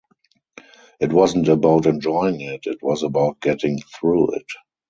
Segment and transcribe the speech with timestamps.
[0.99, 4.47] It wasn't about enjoying it, it was about getting through it.